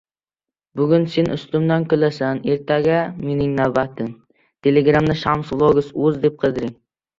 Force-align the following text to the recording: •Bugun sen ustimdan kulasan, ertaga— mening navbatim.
•Bugun 0.79 1.03
sen 1.15 1.27
ustimdan 1.35 1.85
kulasan, 1.91 2.39
ertaga— 2.55 2.97
mening 3.27 3.53
navbatim. 3.61 4.11